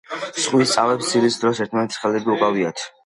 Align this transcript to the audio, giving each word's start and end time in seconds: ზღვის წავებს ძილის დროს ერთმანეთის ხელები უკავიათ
ზღვის 0.45 0.71
წავებს 0.77 1.11
ძილის 1.11 1.37
დროს 1.43 1.61
ერთმანეთის 1.67 2.03
ხელები 2.07 2.33
უკავიათ 2.39 2.87